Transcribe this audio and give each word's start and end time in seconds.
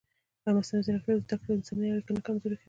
ایا 0.43 0.51
مصنوعي 0.55 0.83
ځیرکتیا 0.85 1.13
د 1.15 1.21
زده 1.25 1.35
کړې 1.41 1.51
انساني 1.55 1.87
اړیکه 1.93 2.11
نه 2.15 2.21
کمزورې 2.27 2.55
کوي؟ 2.57 2.59